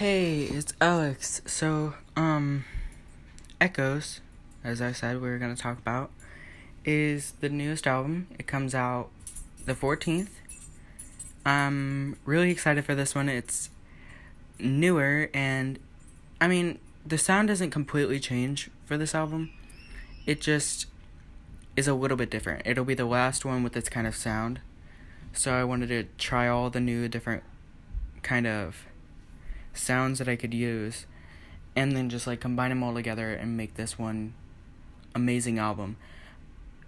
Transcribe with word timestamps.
Hey, 0.00 0.44
it's 0.44 0.72
Alex. 0.80 1.42
So, 1.44 1.92
um, 2.16 2.64
Echoes, 3.60 4.22
as 4.64 4.80
I 4.80 4.92
said, 4.92 5.20
we 5.20 5.28
are 5.28 5.38
going 5.38 5.54
to 5.54 5.60
talk 5.60 5.76
about, 5.76 6.10
is 6.86 7.32
the 7.40 7.50
newest 7.50 7.86
album. 7.86 8.26
It 8.38 8.46
comes 8.46 8.74
out 8.74 9.10
the 9.66 9.74
14th. 9.74 10.30
I'm 11.44 12.16
really 12.24 12.50
excited 12.50 12.86
for 12.86 12.94
this 12.94 13.14
one. 13.14 13.28
It's 13.28 13.68
newer, 14.58 15.28
and 15.34 15.78
I 16.40 16.48
mean, 16.48 16.78
the 17.04 17.18
sound 17.18 17.48
doesn't 17.48 17.70
completely 17.70 18.18
change 18.18 18.70
for 18.86 18.96
this 18.96 19.14
album. 19.14 19.50
It 20.24 20.40
just 20.40 20.86
is 21.76 21.86
a 21.86 21.92
little 21.92 22.16
bit 22.16 22.30
different. 22.30 22.62
It'll 22.64 22.86
be 22.86 22.94
the 22.94 23.04
last 23.04 23.44
one 23.44 23.62
with 23.62 23.74
this 23.74 23.90
kind 23.90 24.06
of 24.06 24.16
sound. 24.16 24.60
So 25.34 25.52
I 25.52 25.64
wanted 25.64 25.88
to 25.88 26.04
try 26.16 26.48
all 26.48 26.70
the 26.70 26.80
new 26.80 27.06
different 27.06 27.42
kind 28.22 28.46
of 28.46 28.86
sounds 29.80 30.18
that 30.18 30.28
I 30.28 30.36
could 30.36 30.54
use 30.54 31.06
and 31.76 31.92
then 31.92 32.08
just 32.08 32.26
like 32.26 32.40
combine 32.40 32.70
them 32.70 32.82
all 32.82 32.94
together 32.94 33.32
and 33.32 33.56
make 33.56 33.74
this 33.74 33.98
one 33.98 34.34
amazing 35.14 35.58
album. 35.58 35.96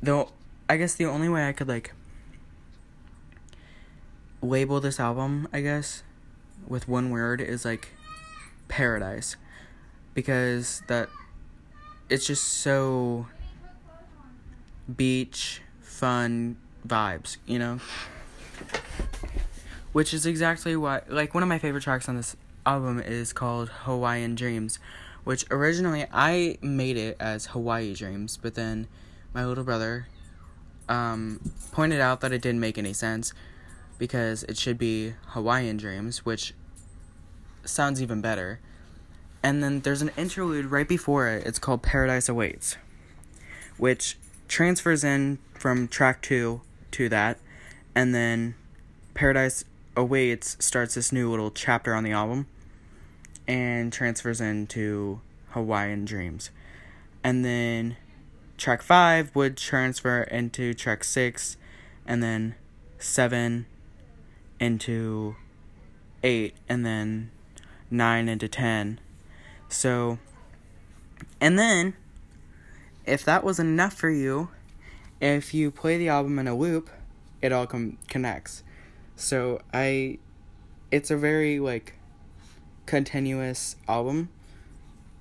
Though 0.03 0.31
I 0.69 0.77
guess 0.77 0.95
the 0.95 1.07
only 1.07 1.29
way 1.29 1.49
I 1.49 1.53
could 1.53 1.69
like 1.69 1.93
label 4.41 4.81
this 4.81 4.99
album, 4.99 5.49
I 5.53 5.61
guess, 5.61 6.03
with 6.67 6.89
one 6.89 7.11
word 7.11 7.41
is 7.41 7.65
like 7.65 7.91
paradise 8.69 9.37
because 10.15 10.83
that 10.89 11.09
it's 12.09 12.27
just 12.27 12.45
so 12.45 13.27
beach 14.95 15.63
fun 15.81 16.57
vibes, 16.87 17.37
you 17.47 17.59
know? 17.59 17.81
Which 19.93 20.13
is 20.13 20.27
exactly 20.27 20.75
what 20.75 21.11
like 21.11 21.35
one 21.35 21.43
of 21.43 21.49
my 21.49 21.59
favorite 21.59 21.83
tracks 21.83 22.09
on 22.09 22.17
this 22.17 22.37
album 22.65 23.01
is 23.01 23.33
called 23.33 23.69
Hawaiian 23.69 24.35
Dreams, 24.35 24.79
which 25.25 25.45
originally 25.51 26.07
I 26.13 26.59
made 26.63 26.97
it 26.97 27.17
as 27.21 27.47
Hawaii 27.47 27.95
Dreams, 27.95 28.39
but 28.41 28.55
then 28.55 28.87
my 29.35 29.45
little 29.45 29.65
brother 29.65 30.09
um, 30.89 31.41
pointed 31.73 32.01
out 32.01 32.21
that 32.21 32.33
it 32.33 32.43
didn't 32.43 32.61
make 32.61 32.79
any 32.79 32.93
sense 32.93 33.33
because 33.99 34.43
it 34.45 34.59
should 34.59 34.79
be 34.79 35.15
Hawaiian 35.29 35.77
Dreams, 35.77 36.25
which 36.25 36.55
sounds 37.65 38.03
even 38.03 38.21
better. 38.21 38.61
And 39.43 39.63
then 39.63 39.81
there's 39.81 40.03
an 40.03 40.11
interlude 40.17 40.67
right 40.67 40.89
before 40.89 41.29
it. 41.29 41.47
It's 41.47 41.59
called 41.59 41.83
Paradise 41.83 42.29
Awaits, 42.29 42.77
which 43.77 44.19
transfers 44.49 45.03
in 45.03 45.39
from 45.55 45.89
track 45.89 46.23
2 46.23 46.61
to 46.93 47.09
that. 47.09 47.39
And 47.95 48.15
then 48.15 48.55
Paradise 49.15 49.65
Awaits 49.97 50.57
starts 50.65 50.95
this 50.95 51.13
new 51.13 51.31
little 51.31 51.51
chapter 51.51 51.95
on 51.95 52.05
the 52.05 52.13
album 52.13 52.47
and 53.47 53.93
transfers 53.93 54.41
into 54.41 55.21
Hawaiian 55.51 56.05
Dreams. 56.05 56.51
And 57.25 57.45
then 57.45 57.97
track 58.57 58.83
5 58.83 59.35
would 59.35 59.57
transfer 59.57 60.23
into 60.23 60.75
track 60.75 61.05
6 61.05 61.57
and 62.07 62.23
then 62.23 62.55
7 62.99 63.67
into 64.61 65.37
8 66.23 66.55
and 66.69 66.87
then 66.87 67.31
9 67.91 68.29
into 68.29 68.49
10. 68.49 69.01
So 69.69 70.19
and 71.41 71.59
then 71.59 71.95
if 73.05 73.25
that 73.25 73.43
was 73.43 73.59
enough 73.59 73.95
for 73.95 74.11
you, 74.11 74.49
if 75.21 75.55
you 75.55 75.71
play 75.71 75.99
the 75.99 76.09
album 76.09 76.39
in 76.39 76.47
a 76.47 76.57
loop, 76.57 76.91
it 77.41 77.53
all 77.53 77.67
com- 77.67 77.99
connects. 78.09 78.63
So 79.17 79.61
I 79.73 80.19
it's 80.91 81.11
a 81.11 81.17
very 81.17 81.59
like 81.59 81.95
continuous 82.87 83.77
album 83.89 84.29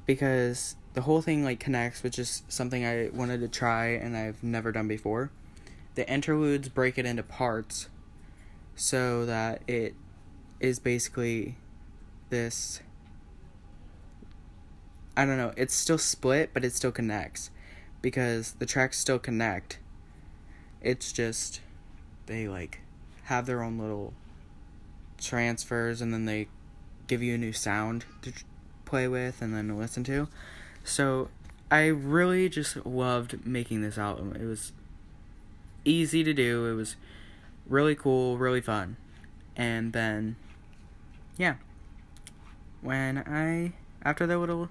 because 0.05 0.75
the 0.93 1.01
whole 1.01 1.21
thing 1.21 1.43
like 1.43 1.59
connects, 1.59 2.03
which 2.03 2.19
is 2.19 2.43
something 2.49 2.85
I 2.85 3.09
wanted 3.13 3.39
to 3.41 3.47
try 3.47 3.87
and 3.87 4.15
I've 4.15 4.43
never 4.43 4.71
done 4.71 4.87
before. 4.87 5.31
The 5.95 6.09
interludes 6.11 6.69
break 6.69 6.97
it 6.97 7.05
into 7.05 7.23
parts 7.23 7.87
so 8.75 9.25
that 9.25 9.61
it 9.67 9.93
is 10.59 10.79
basically 10.79 11.55
this 12.29 12.81
I 15.15 15.25
don't 15.25 15.37
know, 15.37 15.53
it's 15.57 15.73
still 15.73 15.97
split 15.97 16.51
but 16.53 16.63
it 16.63 16.73
still 16.73 16.91
connects 16.91 17.51
because 18.01 18.53
the 18.53 18.65
tracks 18.65 18.97
still 18.97 19.19
connect. 19.19 19.79
It's 20.81 21.11
just 21.11 21.61
they 22.25 22.47
like 22.47 22.79
have 23.23 23.45
their 23.45 23.61
own 23.61 23.77
little 23.77 24.13
transfers 25.17 26.01
and 26.01 26.13
then 26.13 26.25
they 26.25 26.47
give 27.11 27.21
you 27.21 27.35
a 27.35 27.37
new 27.37 27.51
sound 27.51 28.05
to 28.21 28.31
play 28.85 29.05
with 29.05 29.41
and 29.41 29.53
then 29.53 29.77
listen 29.77 30.01
to. 30.01 30.29
So 30.85 31.27
I 31.69 31.87
really 31.87 32.47
just 32.47 32.85
loved 32.85 33.45
making 33.45 33.81
this 33.81 33.97
album. 33.97 34.33
It 34.39 34.45
was 34.45 34.71
easy 35.83 36.23
to 36.23 36.33
do. 36.33 36.67
It 36.67 36.75
was 36.75 36.95
really 37.67 37.95
cool, 37.95 38.37
really 38.37 38.61
fun. 38.61 38.95
And 39.57 39.91
then 39.91 40.37
yeah. 41.37 41.55
When 42.79 43.17
I 43.17 43.73
after 44.03 44.25
the 44.25 44.37
little 44.37 44.69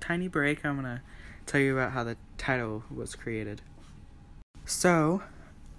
tiny 0.00 0.26
break, 0.26 0.66
I'm 0.66 0.82
going 0.82 0.96
to 0.96 1.00
tell 1.46 1.60
you 1.60 1.78
about 1.78 1.92
how 1.92 2.02
the 2.02 2.16
title 2.38 2.82
was 2.92 3.14
created. 3.14 3.62
So, 4.64 5.22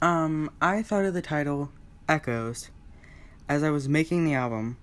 um 0.02 0.50
I 0.62 0.82
thought 0.82 1.04
of 1.04 1.14
the 1.14 1.22
title 1.22 1.74
Echoes 2.08 2.70
as 3.50 3.64
I 3.64 3.70
was 3.70 3.90
making 3.90 4.24
the 4.24 4.34
album 4.34 4.78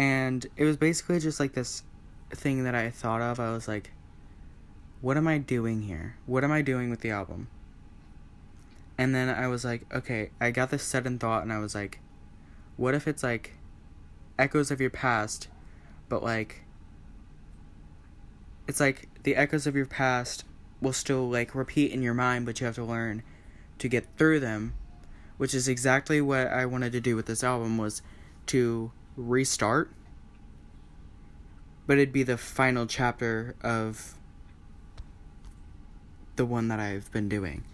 and 0.00 0.46
it 0.56 0.64
was 0.64 0.78
basically 0.78 1.20
just 1.20 1.38
like 1.38 1.52
this 1.52 1.82
thing 2.30 2.64
that 2.64 2.74
I 2.74 2.88
thought 2.88 3.20
of. 3.20 3.38
I 3.38 3.50
was 3.50 3.68
like, 3.68 3.90
what 5.02 5.18
am 5.18 5.28
I 5.28 5.36
doing 5.36 5.82
here? 5.82 6.16
What 6.24 6.42
am 6.42 6.50
I 6.50 6.62
doing 6.62 6.88
with 6.88 7.00
the 7.00 7.10
album? 7.10 7.48
And 8.96 9.14
then 9.14 9.28
I 9.28 9.46
was 9.46 9.62
like, 9.62 9.84
okay, 9.94 10.30
I 10.40 10.52
got 10.52 10.70
this 10.70 10.82
sudden 10.82 11.18
thought, 11.18 11.42
and 11.42 11.52
I 11.52 11.58
was 11.58 11.74
like, 11.74 12.00
what 12.78 12.94
if 12.94 13.06
it's 13.06 13.22
like 13.22 13.58
echoes 14.38 14.70
of 14.70 14.80
your 14.80 14.88
past, 14.88 15.48
but 16.08 16.22
like, 16.22 16.62
it's 18.66 18.80
like 18.80 19.06
the 19.24 19.36
echoes 19.36 19.66
of 19.66 19.76
your 19.76 19.84
past 19.84 20.44
will 20.80 20.94
still 20.94 21.28
like 21.28 21.54
repeat 21.54 21.92
in 21.92 22.00
your 22.00 22.14
mind, 22.14 22.46
but 22.46 22.58
you 22.58 22.64
have 22.64 22.76
to 22.76 22.84
learn 22.84 23.22
to 23.78 23.86
get 23.86 24.06
through 24.16 24.40
them, 24.40 24.72
which 25.36 25.52
is 25.52 25.68
exactly 25.68 26.22
what 26.22 26.46
I 26.46 26.64
wanted 26.64 26.92
to 26.92 27.02
do 27.02 27.16
with 27.16 27.26
this 27.26 27.44
album 27.44 27.76
was 27.76 28.00
to 28.46 28.92
restart, 29.16 29.90
but 31.86 31.98
it'd 31.98 32.12
be 32.12 32.22
the 32.22 32.36
final 32.36 32.86
chapter 32.86 33.54
of 33.62 34.14
the 36.36 36.46
one 36.46 36.68
that 36.68 36.80
I've 36.80 37.10
been 37.12 37.28
doing. 37.28 37.64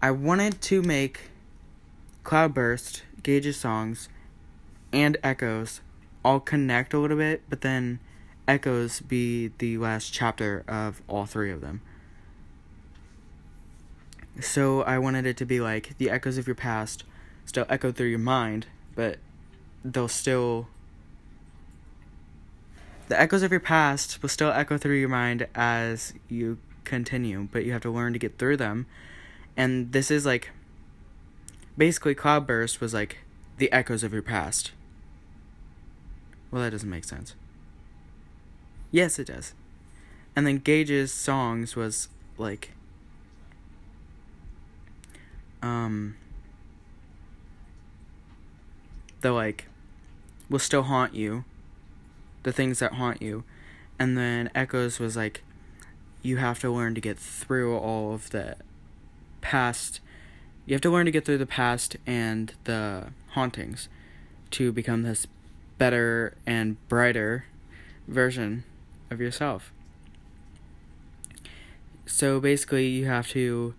I 0.00 0.10
wanted 0.10 0.60
to 0.62 0.82
make 0.82 1.30
Cloudburst, 2.24 3.02
Gage's 3.22 3.56
songs, 3.56 4.08
and 4.92 5.16
Echoes 5.22 5.80
all 6.24 6.40
connect 6.40 6.94
a 6.94 6.98
little 6.98 7.16
bit, 7.16 7.42
but 7.48 7.60
then 7.60 8.00
Echoes 8.48 9.00
be 9.00 9.52
the 9.58 9.78
last 9.78 10.12
chapter 10.12 10.64
of 10.66 11.02
all 11.06 11.26
three 11.26 11.50
of 11.50 11.60
them. 11.60 11.82
So 14.40 14.82
I 14.82 14.98
wanted 14.98 15.26
it 15.26 15.36
to 15.38 15.44
be 15.44 15.60
like 15.60 15.96
the 15.98 16.10
echoes 16.10 16.38
of 16.38 16.46
your 16.46 16.56
past 16.56 17.04
still 17.44 17.66
echo 17.68 17.92
through 17.92 18.08
your 18.08 18.18
mind, 18.18 18.66
but 18.94 19.18
they'll 19.84 20.08
still 20.08 20.68
the 23.08 23.20
echoes 23.20 23.42
of 23.42 23.50
your 23.50 23.60
past 23.60 24.22
will 24.22 24.28
still 24.28 24.50
echo 24.50 24.78
through 24.78 24.94
your 24.94 25.08
mind 25.08 25.48
as 25.54 26.14
you 26.28 26.58
continue, 26.84 27.48
but 27.50 27.64
you 27.64 27.72
have 27.72 27.82
to 27.82 27.90
learn 27.90 28.12
to 28.12 28.20
get 28.20 28.38
through 28.38 28.56
them. 28.56 28.86
And 29.56 29.90
this 29.92 30.12
is 30.12 30.24
like 30.24 30.50
basically 31.76 32.14
Cloudburst 32.14 32.80
was 32.80 32.94
like 32.94 33.18
the 33.58 33.70
echoes 33.72 34.04
of 34.04 34.12
your 34.12 34.22
past. 34.22 34.70
Well, 36.50 36.62
that 36.62 36.70
doesn't 36.70 36.88
make 36.88 37.04
sense. 37.04 37.34
Yes, 38.92 39.18
it 39.18 39.26
does. 39.26 39.54
And 40.36 40.46
then 40.46 40.58
Gage's 40.58 41.12
songs 41.12 41.74
was 41.74 42.08
like 42.38 42.70
um 45.62 46.16
the 49.20 49.32
like 49.32 49.66
will 50.50 50.58
still 50.58 50.82
haunt 50.82 51.14
you, 51.14 51.44
the 52.42 52.52
things 52.52 52.80
that 52.80 52.94
haunt 52.94 53.22
you. 53.22 53.44
And 53.98 54.18
then 54.18 54.50
Echoes 54.54 54.98
was 54.98 55.16
like, 55.16 55.42
you 56.22 56.36
have 56.36 56.58
to 56.60 56.70
learn 56.70 56.94
to 56.94 57.00
get 57.00 57.18
through 57.18 57.78
all 57.78 58.12
of 58.12 58.30
the 58.30 58.56
past. 59.40 60.00
You 60.66 60.74
have 60.74 60.82
to 60.82 60.90
learn 60.90 61.06
to 61.06 61.12
get 61.12 61.24
through 61.24 61.38
the 61.38 61.46
past 61.46 61.96
and 62.06 62.52
the 62.64 63.12
hauntings 63.30 63.88
to 64.50 64.72
become 64.72 65.02
this 65.02 65.26
better 65.78 66.36
and 66.44 66.76
brighter 66.88 67.46
version 68.06 68.64
of 69.10 69.20
yourself. 69.20 69.72
So 72.04 72.40
basically, 72.40 72.88
you 72.88 73.06
have 73.06 73.28
to 73.28 73.74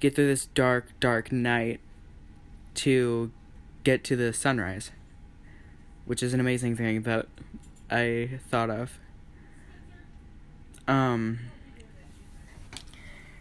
get 0.00 0.14
through 0.14 0.26
this 0.26 0.46
dark, 0.46 0.88
dark 1.00 1.30
night 1.30 1.80
to 2.74 3.30
get 3.84 4.04
to 4.04 4.16
the 4.16 4.32
sunrise 4.32 4.90
which 6.06 6.22
is 6.22 6.32
an 6.32 6.40
amazing 6.40 6.76
thing 6.76 7.02
that 7.02 7.26
I 7.90 8.40
thought 8.48 8.70
of. 8.70 8.98
Um 10.88 11.40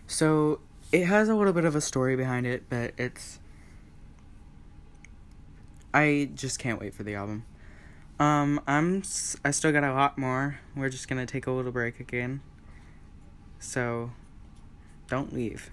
so 0.08 0.60
it 0.92 1.06
has 1.06 1.30
a 1.30 1.36
little 1.36 1.54
bit 1.54 1.66
of 1.66 1.76
a 1.76 1.82
story 1.82 2.16
behind 2.16 2.46
it, 2.46 2.64
but 2.70 2.94
it's 2.98 3.40
I 5.94 6.30
just 6.36 6.60
can't 6.60 6.80
wait 6.80 6.94
for 6.94 7.04
the 7.04 7.16
album. 7.16 7.46
Um 8.20 8.60
I'm 8.68 9.04
I 9.44 9.52
still 9.52 9.72
got 9.72 9.84
a 9.84 9.94
lot 9.94 10.18
more. 10.18 10.60
We're 10.76 10.90
just 10.90 11.08
to 11.08 11.26
take 11.26 11.48
a 11.48 11.52
little 11.52 11.72
break 11.72 12.00
again. 12.00 12.42
So 13.60 14.12
don't 15.08 15.34
leave. 15.34 15.70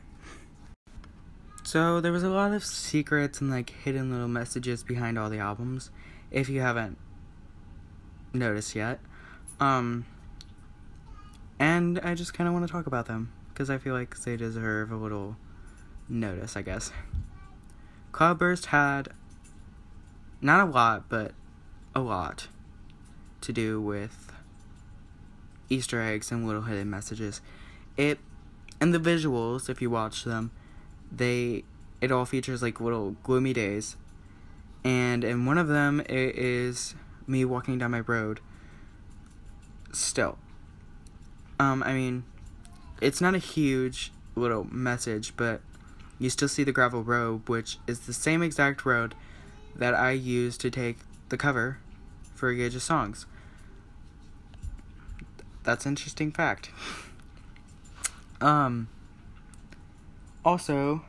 So 1.64 2.00
there 2.00 2.12
was 2.12 2.22
a 2.22 2.28
lot 2.28 2.52
of 2.52 2.64
secrets 2.64 3.40
and 3.40 3.50
like 3.50 3.70
hidden 3.70 4.10
little 4.10 4.28
messages 4.28 4.82
behind 4.82 5.18
all 5.18 5.30
the 5.30 5.38
albums 5.38 5.90
if 6.32 6.48
you 6.48 6.60
haven't 6.60 6.98
noticed 8.32 8.74
yet. 8.74 8.98
Um 9.60 10.06
and 11.58 12.00
I 12.00 12.14
just 12.14 12.34
kind 12.34 12.48
of 12.48 12.54
want 12.54 12.66
to 12.66 12.72
talk 12.72 12.86
about 12.86 13.06
them 13.06 13.30
because 13.50 13.70
I 13.70 13.78
feel 13.78 13.94
like 13.94 14.18
they 14.22 14.36
deserve 14.36 14.90
a 14.90 14.96
little 14.96 15.36
notice, 16.08 16.56
I 16.56 16.62
guess. 16.62 16.90
Cloudburst 18.10 18.66
had 18.66 19.10
not 20.40 20.60
a 20.60 20.70
lot, 20.70 21.08
but 21.08 21.32
a 21.94 22.00
lot 22.00 22.48
to 23.42 23.52
do 23.52 23.80
with 23.80 24.32
Easter 25.68 26.00
eggs 26.00 26.30
and 26.30 26.46
little 26.46 26.62
hidden 26.62 26.90
messages. 26.90 27.40
It 27.96 28.18
and 28.80 28.92
the 28.92 28.98
visuals, 28.98 29.70
if 29.70 29.80
you 29.80 29.90
watch 29.90 30.24
them, 30.24 30.50
they 31.10 31.64
it 32.00 32.10
all 32.10 32.24
features 32.24 32.62
like 32.62 32.80
little 32.80 33.12
gloomy 33.22 33.52
days. 33.52 33.96
And 34.84 35.24
in 35.24 35.46
one 35.46 35.58
of 35.58 35.68
them 35.68 36.00
it 36.00 36.36
is 36.36 36.94
me 37.26 37.44
walking 37.44 37.78
down 37.78 37.92
my 37.92 38.00
road. 38.00 38.40
Still. 39.92 40.38
Um, 41.58 41.82
I 41.82 41.92
mean, 41.92 42.24
it's 43.00 43.20
not 43.20 43.34
a 43.34 43.38
huge 43.38 44.12
little 44.34 44.64
message, 44.64 45.36
but 45.36 45.60
you 46.18 46.30
still 46.30 46.48
see 46.48 46.64
the 46.64 46.72
gravel 46.72 47.02
road, 47.02 47.48
which 47.48 47.78
is 47.86 48.00
the 48.00 48.12
same 48.12 48.42
exact 48.42 48.84
road 48.84 49.14
that 49.74 49.94
I 49.94 50.12
used 50.12 50.60
to 50.62 50.70
take 50.70 50.98
the 51.28 51.36
cover 51.36 51.78
for 52.34 52.48
a 52.48 52.56
gauge 52.56 52.74
of 52.74 52.82
songs. 52.82 53.26
That's 55.64 55.86
an 55.86 55.92
interesting 55.92 56.32
fact. 56.32 56.70
um 58.40 58.88
also 60.44 61.02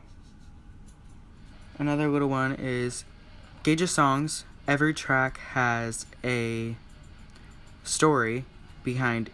another 1.80 2.08
little 2.08 2.28
one 2.28 2.52
is 2.52 3.04
Gauge 3.64 3.80
of 3.80 3.88
Songs. 3.88 4.44
Every 4.68 4.92
track 4.92 5.38
has 5.38 6.04
a 6.22 6.76
story 7.82 8.44
behind 8.82 9.30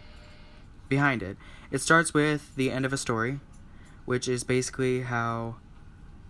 behind 0.87 1.21
it. 1.21 1.35
It 1.69 1.79
starts 1.79 2.13
with 2.13 2.55
the 2.55 2.71
end 2.71 2.85
of 2.85 2.93
a 2.93 2.97
story, 2.97 3.41
which 4.05 4.29
is 4.29 4.45
basically 4.45 5.01
how 5.01 5.55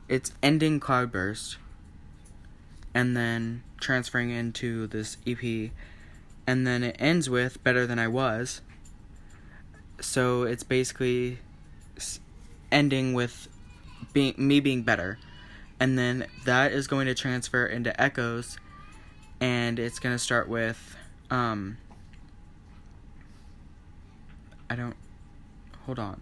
it's 0.10 0.32
ending 0.42 0.80
Cloudburst 0.80 1.58
and 2.92 3.16
then 3.16 3.62
transferring 3.80 4.32
into 4.32 4.88
this 4.88 5.18
EP. 5.28 5.70
And 6.48 6.66
then 6.66 6.84
it 6.84 6.96
ends 6.98 7.30
with 7.30 7.64
Better 7.64 7.86
Than 7.86 8.00
I 8.00 8.08
Was. 8.08 8.62
So 10.00 10.42
it's 10.42 10.64
basically 10.64 11.38
ending 12.72 13.14
with 13.14 13.48
being 14.12 14.34
me 14.40 14.60
being 14.60 14.82
better. 14.82 15.20
And 15.82 15.98
then 15.98 16.28
that 16.46 16.72
is 16.72 16.88
going 16.88 17.08
to 17.08 17.16
transfer 17.16 17.66
into 17.66 18.00
Echoes 18.00 18.58
and 19.42 19.80
it's 19.80 19.98
going 19.98 20.14
to 20.16 20.20
start 20.20 20.48
with 20.48 20.96
um 21.32 21.78
I 24.70 24.76
don't 24.76 24.96
hold 25.86 26.00
on. 26.00 26.22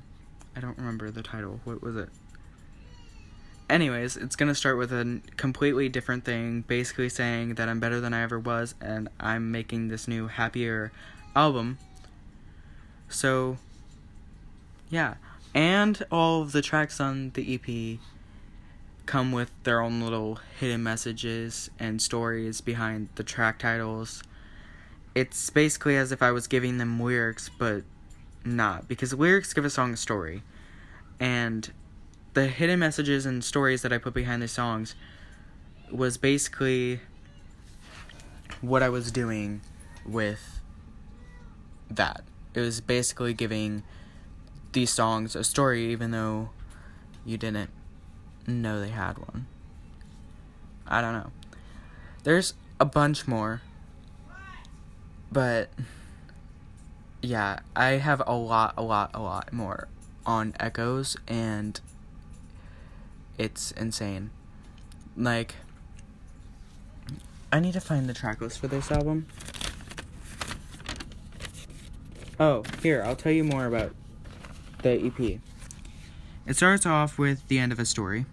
I 0.56 0.61
don't 0.61 0.77
remember 0.77 1.11
the 1.11 1.21
title. 1.21 1.59
What 1.65 1.83
was 1.83 1.95
it? 1.97 2.09
Anyways, 3.69 4.17
it's 4.17 4.35
gonna 4.35 4.56
start 4.56 4.79
with 4.79 4.91
a 4.91 5.21
completely 5.38 5.89
different 5.89 6.25
thing, 6.25 6.61
basically 6.61 7.09
saying 7.09 7.56
that 7.56 7.69
I'm 7.69 7.79
better 7.79 8.01
than 8.01 8.13
I 8.15 8.23
ever 8.23 8.39
was 8.39 8.73
and 8.81 9.09
I'm 9.19 9.51
making 9.51 9.89
this 9.89 10.07
new 10.07 10.27
happier 10.27 10.91
album. 11.35 11.77
So, 13.09 13.57
yeah. 14.89 15.15
And 15.53 16.03
all 16.11 16.41
of 16.41 16.51
the 16.51 16.63
tracks 16.63 17.00
on 17.00 17.29
the 17.35 17.53
EP 17.53 18.00
come 19.09 19.31
with 19.31 19.51
their 19.63 19.81
own 19.81 20.00
little 20.00 20.38
hidden 20.59 20.83
messages 20.83 21.71
and 21.79 22.00
stories 22.00 22.61
behind 22.61 23.09
the 23.15 23.23
track 23.23 23.57
titles. 23.57 24.21
It's 25.15 25.50
basically 25.50 25.97
as 25.97 26.11
if 26.11 26.21
I 26.21 26.29
was 26.29 26.45
giving 26.45 26.77
them 26.77 27.00
lyrics, 27.01 27.50
but 27.57 27.81
not 28.45 28.88
because 28.88 29.11
lyrics 29.11 29.51
give 29.51 29.65
a 29.65 29.69
song 29.71 29.94
a 29.94 29.97
story. 29.97 30.44
And 31.19 31.71
the 32.35 32.45
hidden 32.45 32.77
messages 32.77 33.25
and 33.25 33.44
stories 33.44 33.81
that 33.81 33.91
i 33.91 33.97
put 33.97 34.13
behind 34.13 34.44
the 34.44 34.47
songs 34.47 34.94
was 35.91 36.17
basically 36.17 37.00
what 38.61 38.83
i 38.83 38.89
was 38.89 39.11
doing 39.11 39.61
with 40.06 40.61
that. 41.89 42.21
It 42.53 42.59
was 42.59 42.79
basically 42.79 43.33
giving 43.33 43.81
these 44.73 44.91
songs 44.91 45.35
a 45.35 45.44
story 45.44 45.91
even 45.91 46.11
though 46.11 46.51
you 47.25 47.35
didn't 47.35 47.71
know 48.50 48.80
they 48.80 48.90
had 48.90 49.18
one 49.18 49.48
i 50.88 51.01
don't 51.01 51.13
know 51.13 51.31
there's 52.24 52.54
a 52.80 52.86
bunch 52.86 53.28
more 53.28 53.62
but 55.31 55.69
yeah, 57.22 57.60
I 57.75 57.92
have 57.92 58.22
a 58.25 58.36
lot, 58.36 58.74
a 58.78 58.81
lot, 58.81 59.12
a 59.13 59.22
lot 59.22 59.51
more 59.51 59.88
on 60.25 60.56
Echoes, 60.60 61.18
and 61.28 61.80
it's 63.38 63.72
insane. 63.72 64.31
Like, 65.18 65.56
I 67.52 67.60
need 67.60 67.74
to 67.74 67.81
find 67.81 68.07
the 68.07 68.13
track 68.13 68.42
list 68.42 68.60
for 68.60 68.68
this 68.68 68.92
album. 68.92 69.28
Oh, 72.40 72.63
here, 72.81 73.04
I'll 73.04 73.18
tell 73.18 73.34
you 73.34 73.44
more 73.44 73.66
about 73.66 73.94
the 74.81 74.92
EP. 74.92 75.40
It 76.45 76.56
starts 76.56 76.86
off 76.86 77.18
with 77.18 77.48
the 77.50 77.60
end 77.60 77.72
of 77.74 77.80
a 77.80 77.86
story. 77.86 78.25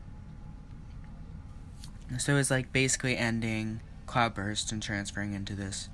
So 2.18 2.36
it's 2.36 2.50
like 2.50 2.72
basically 2.72 3.16
ending 3.16 3.80
Cloudburst 4.06 4.72
and 4.72 4.82
transferring 4.82 5.34
into 5.34 5.54
this 5.54 5.88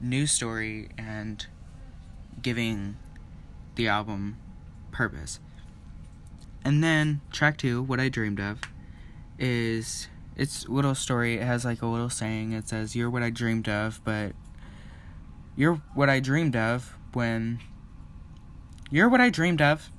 new 0.00 0.26
story 0.26 0.90
and 0.96 1.44
giving 2.40 2.96
the 3.74 3.88
album 3.88 4.38
purpose. 4.92 5.40
And 6.64 6.84
then 6.84 7.20
track 7.32 7.56
two, 7.56 7.82
What 7.82 7.98
I 7.98 8.08
Dreamed 8.08 8.40
of, 8.40 8.60
is 9.38 10.08
it's 10.36 10.64
a 10.66 10.70
little 10.70 10.94
story. 10.94 11.36
It 11.36 11.42
has 11.42 11.64
like 11.64 11.82
a 11.82 11.86
little 11.86 12.10
saying. 12.10 12.52
It 12.52 12.68
says, 12.68 12.94
You're 12.94 13.10
what 13.10 13.22
I 13.22 13.30
dreamed 13.30 13.68
of, 13.68 14.00
but 14.04 14.32
you're 15.56 15.76
what 15.94 16.10
I 16.10 16.20
dreamed 16.20 16.56
of 16.56 16.96
when 17.12 17.60
you're 18.90 19.08
what 19.08 19.20
I 19.20 19.30
dreamed 19.30 19.62
of. 19.62 19.90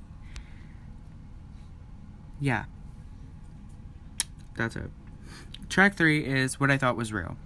Yeah. 2.40 2.64
That's 4.56 4.76
it. 4.76 4.90
Track 5.70 5.94
three 5.94 6.24
is 6.24 6.58
What 6.58 6.68
I 6.68 6.76
Thought 6.76 6.96
Was 6.96 7.12
Real. 7.12 7.36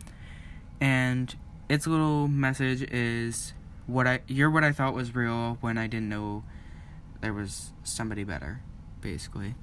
And 0.80 1.36
its 1.68 1.86
little 1.86 2.26
message 2.26 2.80
is 2.90 3.52
what 3.86 4.06
I 4.06 4.22
you're 4.26 4.50
what 4.50 4.64
I 4.64 4.72
thought 4.72 4.94
was 4.94 5.14
real 5.14 5.58
when 5.60 5.76
I 5.76 5.86
didn't 5.86 6.08
know 6.08 6.42
there 7.20 7.34
was 7.34 7.72
somebody 7.82 8.24
better, 8.24 8.62
basically. 9.02 9.56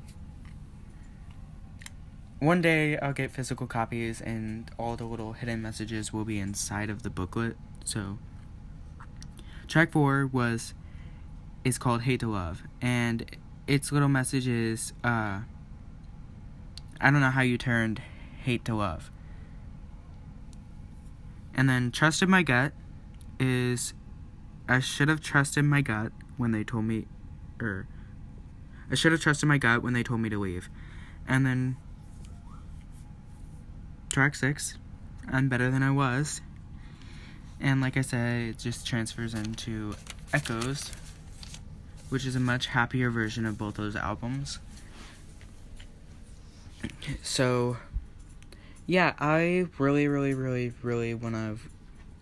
One 2.37 2.61
day 2.61 2.99
I'll 2.99 3.13
get 3.13 3.31
physical 3.31 3.65
copies 3.65 4.21
and 4.21 4.69
all 4.77 4.95
the 4.95 5.05
little 5.05 5.33
hidden 5.33 5.63
messages 5.63 6.13
will 6.13 6.25
be 6.25 6.37
inside 6.39 6.91
of 6.91 7.01
the 7.01 7.09
booklet. 7.09 7.57
So 7.83 8.19
track 9.67 9.91
4 9.91 10.27
was 10.27 10.75
is 11.65 11.79
called 11.79 12.03
Hate 12.03 12.19
to 12.19 12.27
Love 12.27 12.61
and 12.79 13.25
its 13.65 13.91
little 13.91 14.07
message 14.07 14.47
is 14.47 14.93
uh 15.03 15.39
I 16.99 17.09
don't 17.09 17.21
know 17.21 17.31
how 17.31 17.41
you 17.41 17.57
turned 17.57 18.03
hate 18.43 18.65
to 18.65 18.75
love. 18.75 19.11
And 21.53 21.69
then 21.69 21.91
Trusted 21.91 22.29
My 22.29 22.43
Gut 22.43 22.73
is 23.39 23.93
I 24.67 24.79
should 24.79 25.09
have 25.09 25.19
trusted 25.19 25.65
my 25.65 25.81
gut 25.81 26.11
when 26.37 26.51
they 26.51 26.63
told 26.63 26.85
me, 26.85 27.05
or 27.59 27.67
er, 27.67 27.87
I 28.89 28.95
should 28.95 29.11
have 29.11 29.21
trusted 29.21 29.49
my 29.49 29.57
gut 29.57 29.83
when 29.83 29.93
they 29.93 30.03
told 30.03 30.21
me 30.21 30.29
to 30.29 30.39
leave. 30.39 30.69
And 31.27 31.45
then 31.45 31.75
track 34.09 34.35
six, 34.35 34.77
I'm 35.29 35.49
better 35.49 35.69
than 35.69 35.83
I 35.83 35.91
was. 35.91 36.41
And 37.59 37.81
like 37.81 37.97
I 37.97 38.01
said, 38.01 38.41
it 38.49 38.59
just 38.59 38.87
transfers 38.87 39.33
into 39.33 39.95
Echoes, 40.33 40.91
which 42.09 42.25
is 42.25 42.35
a 42.35 42.39
much 42.39 42.67
happier 42.67 43.09
version 43.09 43.45
of 43.45 43.57
both 43.57 43.75
those 43.75 43.95
albums. 43.95 44.59
So, 47.21 47.77
yeah, 48.91 49.13
I 49.19 49.67
really, 49.77 50.09
really, 50.09 50.33
really, 50.33 50.73
really 50.81 51.13
want 51.13 51.35
to 51.35 51.57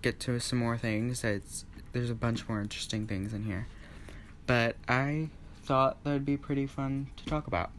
get 0.04 0.20
to 0.20 0.40
some 0.40 0.60
more 0.60 0.78
things. 0.78 1.24
It's 1.24 1.66
there's 1.94 2.12
a 2.12 2.16
bunch 2.16 2.48
more 2.48 2.62
interesting 2.62 3.08
things 3.08 3.34
in 3.34 3.44
here. 3.44 3.66
But 4.46 4.76
I 4.88 5.30
thought 5.64 5.98
that 6.04 6.12
would 6.12 6.26
be 6.28 6.38
pretty 6.38 6.68
fun 6.68 7.08
to 7.18 7.26
talk 7.26 7.48
about. 7.48 7.72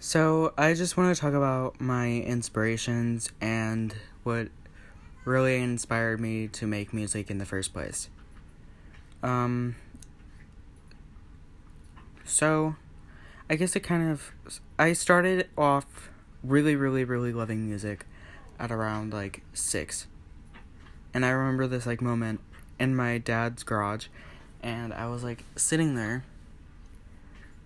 So, 0.00 0.54
I 0.56 0.72
just 0.72 0.96
want 0.96 1.14
to 1.14 1.20
talk 1.20 1.34
about 1.34 1.78
my 1.78 2.12
inspirations 2.12 3.28
and 3.42 3.94
what 4.22 4.48
really 5.26 5.56
inspired 5.56 6.20
me 6.20 6.48
to 6.48 6.66
make 6.66 6.94
music 6.94 7.30
in 7.30 7.36
the 7.36 7.44
first 7.44 7.74
place. 7.74 8.08
Um 9.22 9.76
so 12.24 12.76
I 13.50 13.56
guess 13.56 13.76
it 13.76 13.80
kind 13.80 14.10
of 14.10 14.32
I 14.78 14.94
started 14.94 15.48
off 15.58 16.08
really 16.42 16.76
really 16.76 17.04
really 17.04 17.32
loving 17.32 17.66
music 17.66 18.06
at 18.58 18.70
around 18.70 19.12
like 19.12 19.42
6. 19.54 20.06
And 21.14 21.24
I 21.24 21.30
remember 21.30 21.66
this 21.66 21.86
like 21.86 22.00
moment 22.00 22.40
in 22.78 22.94
my 22.94 23.18
dad's 23.18 23.62
garage 23.62 24.06
and 24.62 24.92
I 24.92 25.06
was 25.08 25.22
like 25.24 25.44
sitting 25.56 25.94
there. 25.94 26.24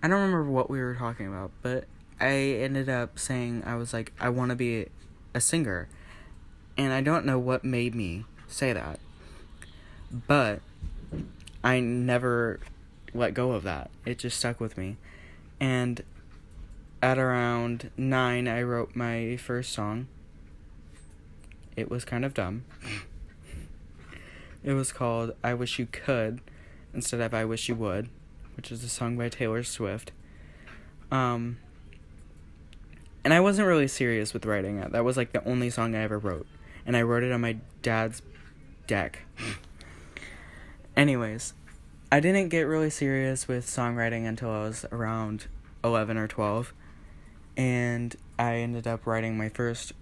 I 0.01 0.07
don't 0.07 0.21
remember 0.21 0.51
what 0.51 0.69
we 0.69 0.79
were 0.79 0.95
talking 0.95 1.27
about, 1.27 1.51
but 1.61 1.85
I 2.19 2.31
ended 2.31 2.89
up 2.89 3.17
saying 3.17 3.63
I 3.65 3.75
was 3.75 3.93
like 3.93 4.11
I 4.19 4.29
want 4.29 4.49
to 4.49 4.55
be 4.55 4.87
a 5.33 5.41
singer. 5.41 5.87
And 6.77 6.91
I 6.91 7.01
don't 7.01 7.25
know 7.25 7.37
what 7.37 7.63
made 7.63 7.93
me 7.93 8.25
say 8.47 8.73
that. 8.73 8.99
But 10.11 10.61
I 11.63 11.79
never 11.79 12.59
let 13.13 13.33
go 13.33 13.51
of 13.51 13.63
that. 13.63 13.91
It 14.05 14.19
just 14.19 14.37
stuck 14.37 14.59
with 14.59 14.77
me. 14.77 14.97
And 15.59 16.03
at 17.03 17.19
around 17.19 17.91
9 17.97 18.47
I 18.47 18.61
wrote 18.61 18.95
my 18.95 19.35
first 19.35 19.73
song. 19.73 20.07
It 21.75 21.91
was 21.91 22.05
kind 22.05 22.23
of 22.23 22.33
dumb. 22.33 22.63
it 24.63 24.71
was 24.71 24.93
called 24.93 25.33
I 25.43 25.53
Wish 25.53 25.79
You 25.79 25.85
Could 25.85 26.39
instead 26.93 27.19
of 27.19 27.33
I 27.33 27.43
Wish 27.43 27.67
You 27.67 27.75
Would, 27.75 28.07
which 28.55 28.71
is 28.71 28.85
a 28.85 28.89
song 28.89 29.17
by 29.17 29.27
Taylor 29.27 29.63
Swift. 29.63 30.13
Um, 31.11 31.57
and 33.25 33.33
I 33.33 33.41
wasn't 33.41 33.67
really 33.67 33.89
serious 33.89 34.33
with 34.33 34.45
writing 34.45 34.77
it. 34.77 34.93
That 34.93 35.03
was 35.03 35.17
like 35.17 35.33
the 35.33 35.45
only 35.45 35.69
song 35.69 35.95
I 35.95 36.03
ever 36.03 36.17
wrote. 36.17 36.47
And 36.85 36.95
I 36.95 37.01
wrote 37.01 37.23
it 37.23 37.33
on 37.33 37.41
my 37.41 37.57
dad's 37.81 38.21
deck. 38.87 39.19
Anyways, 40.95 41.53
I 42.09 42.21
didn't 42.21 42.47
get 42.47 42.61
really 42.61 42.89
serious 42.89 43.45
with 43.45 43.65
songwriting 43.65 44.25
until 44.25 44.51
I 44.51 44.59
was 44.63 44.85
around 44.89 45.47
11 45.83 46.15
or 46.15 46.29
12. 46.29 46.73
And 47.55 48.15
I 48.37 48.55
ended 48.55 48.87
up 48.87 49.05
writing 49.05 49.37
my 49.37 49.49
first 49.49 49.93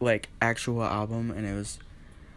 like 0.00 0.28
actual 0.40 0.82
album 0.82 1.30
and 1.30 1.46
it 1.46 1.54
was 1.54 1.78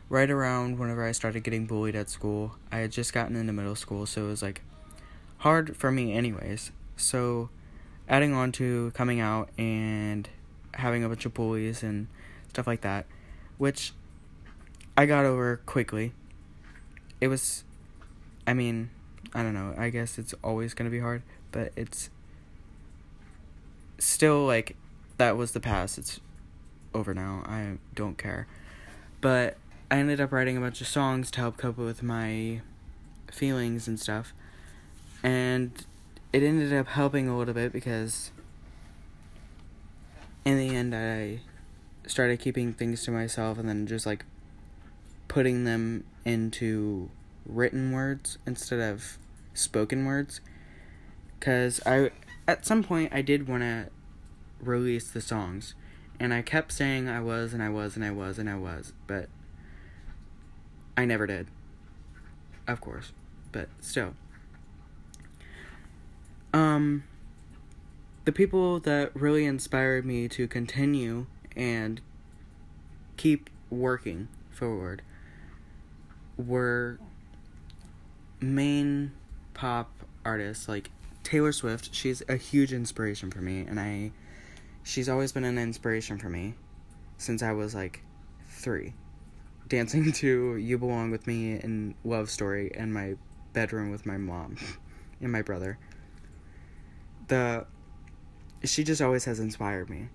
right 0.09 0.29
around 0.29 0.79
whenever 0.79 1.05
I 1.05 1.11
started 1.11 1.43
getting 1.43 1.65
bullied 1.65 1.95
at 1.95 2.09
school. 2.09 2.55
I 2.71 2.77
had 2.77 2.91
just 2.91 3.13
gotten 3.13 3.35
into 3.35 3.53
middle 3.53 3.75
school, 3.75 4.05
so 4.05 4.25
it 4.25 4.27
was 4.27 4.41
like 4.41 4.61
hard 5.39 5.75
for 5.75 5.91
me, 5.91 6.13
anyways. 6.13 6.71
So, 6.95 7.49
adding 8.07 8.33
on 8.33 8.51
to 8.53 8.91
coming 8.91 9.19
out 9.19 9.49
and 9.57 10.27
having 10.73 11.03
a 11.03 11.09
bunch 11.09 11.25
of 11.25 11.33
bullies 11.33 11.83
and 11.83 12.07
stuff 12.49 12.67
like 12.67 12.81
that, 12.81 13.05
which 13.57 13.93
I 14.95 15.05
got 15.05 15.25
over 15.25 15.57
quickly. 15.65 16.13
It 17.19 17.27
was, 17.27 17.63
I 18.45 18.53
mean, 18.53 18.89
I 19.33 19.43
don't 19.43 19.53
know, 19.53 19.73
I 19.77 19.89
guess 19.89 20.17
it's 20.17 20.33
always 20.43 20.73
gonna 20.73 20.89
be 20.89 20.99
hard, 20.99 21.23
but 21.51 21.71
it's 21.75 22.09
still 23.99 24.45
like 24.45 24.75
that 25.17 25.37
was 25.37 25.51
the 25.51 25.59
past. 25.59 25.97
It's 25.97 26.19
over 26.93 27.13
now. 27.13 27.43
I 27.45 27.77
don't 27.95 28.17
care. 28.17 28.47
But 29.21 29.57
I 29.89 29.97
ended 29.97 30.21
up 30.21 30.31
writing 30.31 30.57
a 30.57 30.59
bunch 30.59 30.81
of 30.81 30.87
songs 30.87 31.31
to 31.31 31.39
help 31.39 31.57
cope 31.57 31.77
with 31.77 32.03
my 32.03 32.61
feelings 33.31 33.87
and 33.87 33.99
stuff. 33.99 34.33
And 35.23 35.71
it 36.33 36.43
ended 36.43 36.73
up 36.73 36.87
helping 36.87 37.27
a 37.27 37.37
little 37.37 37.53
bit 37.53 37.71
because 37.71 38.31
in 40.45 40.57
the 40.57 40.75
end 40.75 40.93
I 40.95 41.39
started 42.07 42.39
keeping 42.39 42.73
things 42.73 43.03
to 43.03 43.11
myself 43.11 43.57
and 43.57 43.67
then 43.67 43.87
just 43.87 44.05
like 44.05 44.25
putting 45.27 45.63
them 45.63 46.05
into 46.25 47.09
written 47.45 47.91
words 47.91 48.37
instead 48.45 48.79
of 48.79 49.17
spoken 49.53 50.05
words 50.05 50.39
cuz 51.39 51.81
I 51.85 52.11
at 52.47 52.65
some 52.65 52.83
point 52.83 53.11
I 53.13 53.21
did 53.21 53.47
want 53.47 53.63
to 53.63 53.89
release 54.61 55.09
the 55.11 55.21
songs 55.21 55.75
and 56.19 56.33
I 56.33 56.41
kept 56.41 56.71
saying 56.71 57.07
I 57.07 57.19
was 57.21 57.53
and 57.53 57.61
I 57.61 57.69
was 57.69 57.95
and 57.95 58.03
I 58.03 58.11
was 58.11 58.39
and 58.39 58.49
I 58.49 58.55
was 58.55 58.93
but 59.05 59.29
I 60.95 61.05
never 61.05 61.27
did. 61.27 61.47
Of 62.67 62.81
course. 62.81 63.11
But 63.51 63.69
still. 63.81 64.13
Um 66.53 67.03
the 68.25 68.31
people 68.31 68.79
that 68.81 69.15
really 69.15 69.45
inspired 69.45 70.05
me 70.05 70.27
to 70.27 70.47
continue 70.47 71.27
and 71.55 72.01
keep 73.15 73.49
working 73.69 74.27
forward 74.51 75.01
were 76.35 76.99
main 78.39 79.11
pop 79.53 79.89
artists 80.25 80.67
like 80.67 80.91
Taylor 81.27 81.51
Swift. 81.51 81.93
She's 81.93 82.23
a 82.29 82.37
huge 82.37 82.71
inspiration 82.71 83.31
for 83.31 83.41
me 83.41 83.59
and 83.59 83.81
I 83.81 84.13
she's 84.83 85.09
always 85.09 85.33
been 85.33 85.43
an 85.43 85.57
inspiration 85.57 86.17
for 86.17 86.29
me 86.29 86.53
since 87.17 87.43
I 87.43 87.51
was 87.51 87.75
like 87.75 88.01
3 88.47 88.93
dancing 89.67 90.11
to 90.23 90.55
You 90.55 90.77
Belong 90.77 91.11
With 91.11 91.27
Me 91.27 91.59
and 91.59 91.95
Love 92.05 92.29
Story 92.29 92.71
in 92.73 92.93
my 92.93 93.15
bedroom 93.51 93.91
with 93.91 94.05
my 94.05 94.15
mom 94.15 94.55
and 95.21 95.29
my 95.29 95.41
brother. 95.41 95.77
The 97.27 97.65
she 98.63 98.85
just 98.85 99.01
always 99.01 99.25
has 99.25 99.41
inspired 99.41 99.89
me. 99.89 100.07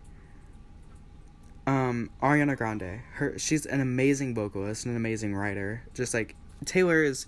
Um, 1.67 2.09
Ariana 2.23 2.57
Grande, 2.57 3.03
her 3.17 3.39
she's 3.39 3.67
an 3.67 3.83
amazing 3.83 4.35
vocalist 4.35 4.87
and 4.87 4.93
an 4.93 4.97
amazing 4.97 5.35
writer. 5.35 5.83
Just 5.93 6.15
like 6.15 6.37
Taylor 6.65 7.03
is 7.03 7.27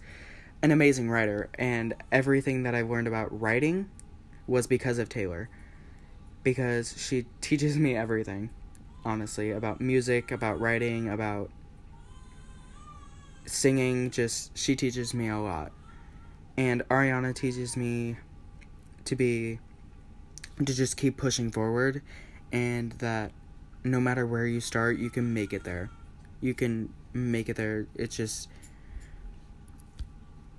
an 0.63 0.71
amazing 0.71 1.11
writer, 1.11 1.49
and 1.59 1.95
everything 2.11 2.63
that 2.63 2.75
I've 2.75 2.89
learned 2.89 3.09
about 3.09 3.41
writing 3.41 3.91
was 4.47 4.67
because 4.67 4.99
of 4.99 5.09
Taylor. 5.09 5.49
Because 6.43 6.95
she 6.99 7.27
teaches 7.41 7.79
me 7.79 7.97
everything, 7.97 8.51
honestly, 9.05 9.51
about 9.51 9.81
music, 9.81 10.31
about 10.31 10.61
writing, 10.61 11.09
about 11.09 11.51
singing 13.47 14.11
just 14.11 14.57
she 14.57 14.77
teaches 14.77 15.15
me 15.15 15.29
a 15.29 15.39
lot. 15.39 15.73
And 16.57 16.87
ariana 16.89 17.35
teaches 17.35 17.77
me 17.77 18.17
to 19.05 19.17
be 19.17 19.59
to 20.65 20.73
just 20.73 20.97
keep 20.97 21.17
pushing 21.17 21.51
forward 21.51 22.01
and 22.53 22.93
that 22.93 23.33
no 23.83 24.01
matter 24.01 24.27
where 24.27 24.47
you 24.47 24.61
start 24.61 24.99
you 24.99 25.11
can 25.11 25.35
make 25.35 25.53
it 25.53 25.65
there. 25.65 25.91
You 26.41 26.55
can 26.55 26.93
make 27.13 27.49
it 27.49 27.57
there. 27.57 27.87
It's 27.95 28.17
just 28.17 28.49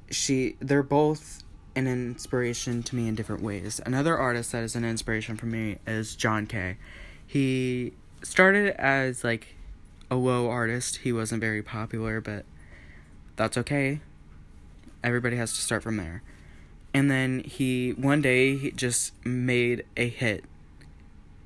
she 0.09 0.55
they're 0.59 0.83
both 0.83 1.43
an 1.75 1.87
inspiration 1.87 2.81
to 2.83 2.95
me 2.95 3.07
in 3.07 3.15
different 3.15 3.41
ways 3.41 3.81
another 3.85 4.17
artist 4.17 4.51
that 4.51 4.63
is 4.63 4.75
an 4.75 4.85
inspiration 4.85 5.35
for 5.35 5.45
me 5.45 5.77
is 5.85 6.15
John 6.15 6.45
K 6.45 6.77
he 7.27 7.93
started 8.23 8.79
as 8.79 9.23
like 9.23 9.55
a 10.09 10.15
low 10.15 10.49
artist 10.49 10.97
he 10.97 11.11
wasn't 11.11 11.41
very 11.41 11.61
popular 11.61 12.21
but 12.21 12.45
that's 13.35 13.57
okay. 13.57 13.99
Everybody 15.03 15.37
has 15.37 15.53
to 15.53 15.61
start 15.61 15.83
from 15.83 15.97
there. 15.97 16.23
And 16.93 17.11
then 17.11 17.41
he 17.41 17.91
one 17.91 18.21
day 18.21 18.55
he 18.55 18.71
just 18.71 19.13
made 19.25 19.85
a 19.97 20.07
hit. 20.07 20.45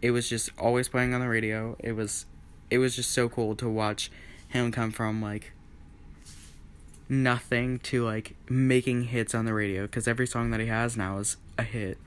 It 0.01 0.11
was 0.11 0.29
just 0.29 0.51
always 0.57 0.87
playing 0.87 1.13
on 1.13 1.21
the 1.21 1.27
radio. 1.27 1.75
It 1.79 1.93
was 1.93 2.25
it 2.69 2.77
was 2.77 2.95
just 2.95 3.11
so 3.11 3.27
cool 3.27 3.55
to 3.55 3.67
watch 3.67 4.11
him 4.47 4.71
come 4.71 4.91
from 4.91 5.21
like 5.21 5.51
nothing 7.09 7.79
to 7.79 8.05
like 8.05 8.35
making 8.47 9.05
hits 9.05 9.33
on 9.33 9.45
the 9.45 9.53
radio 9.53 9.87
cuz 9.87 10.07
every 10.07 10.27
song 10.27 10.51
that 10.51 10.59
he 10.59 10.67
has 10.67 10.95
now 10.95 11.17
is 11.17 11.37
a 11.57 11.63
hit. 11.63 11.97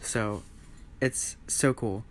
So 0.00 0.42
it's 1.00 1.36
so 1.46 1.72
cool. 1.72 2.04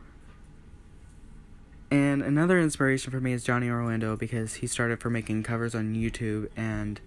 And 1.91 2.21
another 2.21 2.59
inspiration 2.59 3.11
for 3.11 3.19
me 3.19 3.33
is 3.33 3.43
Johnny 3.43 3.69
Orlando 3.69 4.15
because 4.15 4.55
he 4.55 4.67
started 4.67 4.99
for 4.99 5.09
making 5.09 5.43
covers 5.43 5.73
on 5.75 5.93
YouTube 5.93 6.49
and 6.55 6.99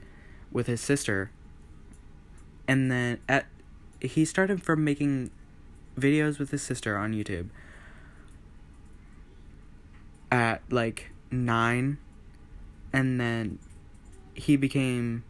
with 0.51 0.67
his 0.67 0.81
sister. 0.81 1.31
And 2.69 2.91
then 2.91 3.19
at 3.29 3.47
he 4.01 4.25
started 4.25 4.63
from 4.63 4.85
making 4.85 5.31
videos 5.99 6.39
with 6.39 6.51
his 6.51 6.63
sister 6.63 6.97
on 6.97 7.13
YouTube 7.13 7.49
at 10.31 10.63
like 10.71 11.11
9 11.31 11.99
and 12.93 13.21
then 13.21 13.59
he 14.35 14.57
became 14.57 15.25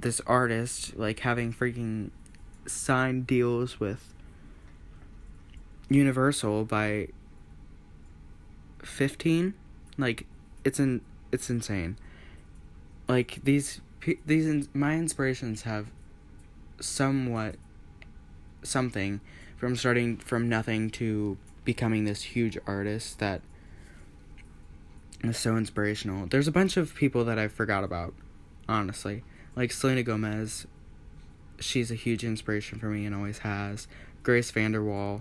this 0.00 0.20
artist 0.26 0.96
like 0.96 1.20
having 1.20 1.52
freaking 1.52 2.10
signed 2.66 3.26
deals 3.26 3.80
with 3.80 4.14
Universal 5.88 6.64
by 6.66 7.08
15 8.82 9.54
like 9.98 10.26
it's 10.64 10.78
an 10.78 11.00
it's 11.32 11.50
insane 11.50 11.96
like 13.08 13.40
these 13.44 13.80
these 14.24 14.68
my 14.72 14.94
inspirations 14.94 15.62
have 15.62 15.88
somewhat 16.80 17.56
something 18.62 19.20
from 19.56 19.76
starting 19.76 20.16
from 20.16 20.48
nothing 20.48 20.88
to 20.90 21.36
becoming 21.64 22.04
this 22.04 22.22
huge 22.22 22.56
artist 22.66 23.18
that 23.18 23.42
is 25.22 25.36
so 25.36 25.56
inspirational. 25.56 26.26
There's 26.26 26.48
a 26.48 26.52
bunch 26.52 26.76
of 26.76 26.94
people 26.94 27.24
that 27.26 27.38
I 27.38 27.48
forgot 27.48 27.84
about, 27.84 28.14
honestly. 28.68 29.22
Like 29.60 29.72
Selena 29.72 30.02
Gomez, 30.02 30.66
she's 31.58 31.90
a 31.90 31.94
huge 31.94 32.24
inspiration 32.24 32.78
for 32.78 32.86
me 32.86 33.04
and 33.04 33.14
always 33.14 33.40
has. 33.40 33.88
Grace 34.22 34.50
VanderWaal, 34.50 35.20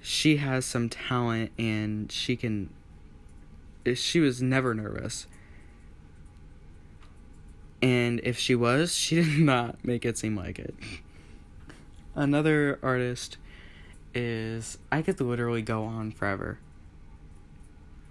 she 0.00 0.38
has 0.38 0.64
some 0.64 0.88
talent 0.88 1.52
and 1.56 2.10
she 2.10 2.34
can. 2.34 2.68
She 3.94 4.18
was 4.18 4.42
never 4.42 4.74
nervous. 4.74 5.28
And 7.80 8.20
if 8.24 8.40
she 8.40 8.56
was, 8.56 8.96
she 8.96 9.14
did 9.22 9.38
not 9.38 9.84
make 9.84 10.04
it 10.04 10.18
seem 10.18 10.34
like 10.34 10.58
it. 10.58 10.74
Another 12.16 12.80
artist 12.82 13.36
is. 14.16 14.78
I 14.90 15.00
could 15.00 15.20
literally 15.20 15.62
go 15.62 15.84
on 15.84 16.10
forever. 16.10 16.58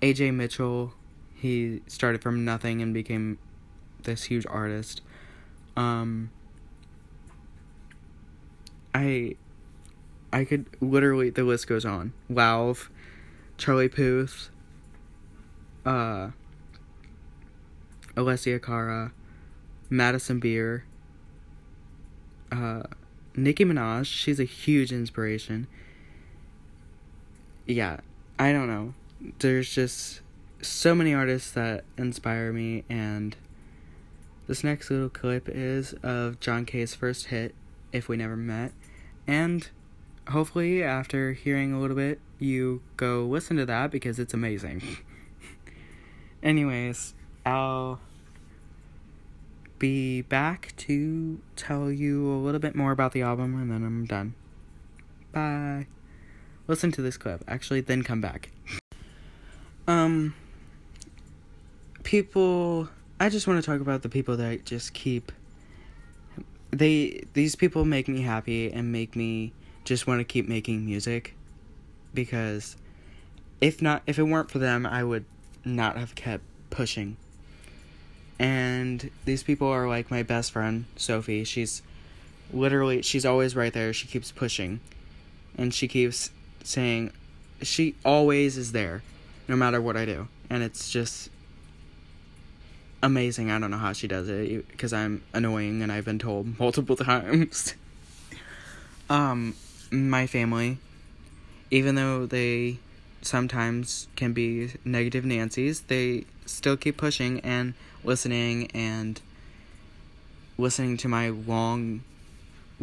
AJ 0.02 0.36
Mitchell, 0.36 0.94
he 1.36 1.82
started 1.86 2.22
from 2.22 2.46
nothing 2.46 2.82
and 2.82 2.94
became 2.94 3.40
this 4.04 4.24
huge 4.24 4.46
artist. 4.50 5.02
Um, 5.78 6.32
I 8.94 9.36
I 10.34 10.44
could 10.44 10.66
literally 10.82 11.30
the 11.30 11.44
list 11.44 11.68
goes 11.68 11.86
on. 11.86 12.14
Lauv, 12.30 12.90
Charlie 13.58 13.88
Puth, 13.88 14.50
uh, 15.86 16.32
Alessia 18.16 18.62
Cara, 18.62 19.14
Madison 19.90 20.40
Beer, 20.40 20.84
uh, 22.52 22.84
Nicki 23.36 23.64
Minaj. 23.64 24.06
She's 24.06 24.40
a 24.40 24.46
huge 24.46 24.92
inspiration. 24.92 25.68
Yeah, 27.68 28.00
I 28.40 28.52
don't 28.52 28.68
know. 28.68 28.96
There's 29.40 29.70
just 29.74 30.22
so 30.62 30.96
many 30.96 31.14
artists 31.14 31.52
that 31.52 31.84
inspire 31.98 32.52
me, 32.52 32.84
and 32.90 33.36
this 34.48 34.64
next 34.64 34.90
little 34.90 35.10
clip 35.10 35.48
is 35.50 35.94
of 36.04 36.40
John 36.40 36.66
K's 36.66 36.96
first 36.96 37.28
hit, 37.28 37.54
If 37.92 38.08
We 38.08 38.18
Never 38.18 38.36
Met, 38.38 38.72
and 39.28 39.70
hopefully, 40.30 40.84
after 40.84 41.34
hearing 41.34 41.74
a 41.74 41.80
little 41.80 41.96
bit, 41.96 42.20
you 42.40 42.82
go 42.96 43.26
listen 43.26 43.58
to 43.58 43.66
that 43.66 43.92
because 43.92 44.20
it's 44.20 44.34
amazing. 44.34 44.82
Anyways, 46.44 47.14
I'll 47.46 48.00
be 49.80 50.22
back 50.22 50.74
to 50.78 51.40
tell 51.56 51.92
you 51.92 52.32
a 52.32 52.38
little 52.38 52.60
bit 52.60 52.76
more 52.76 52.92
about 52.92 53.12
the 53.12 53.22
album 53.22 53.60
and 53.60 53.72
then 53.72 53.84
I'm 53.84 54.06
done. 54.06 54.34
Bye. 55.32 55.88
Listen 56.68 56.92
to 56.94 57.02
this 57.02 57.18
clip. 57.18 57.44
Actually, 57.48 57.82
then 57.82 58.04
come 58.04 58.22
back. 58.22 58.50
um, 59.88 60.34
people. 62.04 62.90
I 63.20 63.30
just 63.30 63.48
want 63.48 63.64
to 63.64 63.66
talk 63.66 63.82
about 63.82 64.04
the 64.04 64.10
people 64.10 64.38
that 64.38 64.66
just 64.66 64.94
keep. 64.94 65.32
They 66.72 67.26
these 67.34 67.56
people 67.56 67.86
make 67.86 68.08
me 68.08 68.22
happy 68.22 68.72
and 68.72 68.92
make 68.92 69.16
me 69.16 69.54
just 69.86 70.06
want 70.06 70.20
to 70.20 70.24
keep 70.24 70.48
making 70.48 70.86
music, 70.86 71.36
because, 72.14 72.76
if 73.62 73.82
not 73.82 74.04
if 74.06 74.20
it 74.20 74.24
weren't 74.24 74.52
for 74.52 74.60
them, 74.60 74.86
I 74.86 75.04
would 75.04 75.26
not 75.66 75.98
have 75.98 76.14
kept 76.16 76.44
pushing. 76.70 77.18
And 78.40 79.10
these 79.26 79.42
people 79.42 79.68
are 79.68 79.88
like 79.88 80.12
my 80.12 80.22
best 80.22 80.52
friend 80.52 80.86
sophie. 80.96 81.44
She's 81.44 81.82
literally 82.54 83.02
she's 83.02 83.26
always 83.26 83.56
right 83.56 83.74
there. 83.74 83.94
She 83.94 84.08
keeps 84.08 84.32
pushing. 84.32 84.80
And 85.58 85.74
she 85.74 85.88
keeps 85.88 86.30
saying 86.64 87.12
she 87.64 87.96
always 88.06 88.58
is 88.58 88.74
there 88.74 89.02
no 89.48 89.56
matter 89.56 89.82
what 89.82 89.98
i 89.98 90.06
do. 90.06 90.28
And 90.50 90.62
it's 90.62 90.92
just 90.92 91.32
amazing 93.04 93.52
i 93.52 93.60
don't 93.60 93.72
know 93.72 93.78
how 93.78 93.94
she 93.94 94.08
does 94.08 94.28
it 94.28 94.68
because 94.70 94.92
i'm 94.94 95.22
annoying 95.34 95.82
and 95.82 95.92
i've 95.92 96.06
been 96.06 96.20
told 96.20 96.60
multiple 96.60 96.96
times 96.96 97.76
um 99.10 99.56
my 99.92 100.26
family 100.28 100.78
even 101.70 101.96
though 101.96 102.26
they 102.26 102.78
sometimes 103.22 104.08
can 104.16 104.34
be 104.34 104.72
negative 104.86 105.26
nancy's 105.26 105.82
they 105.82 106.26
still 106.46 106.78
keep 106.78 106.98
pushing 106.98 107.40
and 107.42 107.74
listening 108.04 108.72
and 108.72 109.22
listening 110.58 110.98
to 110.98 111.08
my 111.08 111.30
long, 111.30 112.02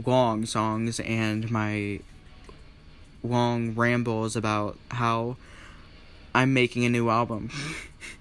long 0.04 0.46
songs 0.46 1.00
and 1.00 1.50
my 1.50 2.00
long 3.22 3.74
rambles 3.74 4.36
about 4.36 4.78
how 4.90 5.36
I'm 6.34 6.52
making 6.52 6.84
a 6.84 6.88
new 6.88 7.10
album. 7.10 7.50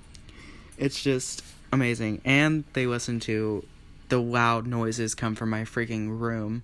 it's 0.78 1.04
just 1.04 1.44
amazing. 1.74 2.22
And 2.24 2.64
they 2.74 2.86
listen 2.86 3.20
to 3.22 3.66
the 4.10 4.20
loud 4.22 4.68
noises 4.68 5.16
come 5.16 5.36
from 5.36 5.50
my 5.50 5.64
freaking 5.64 6.20
room. 6.20 6.64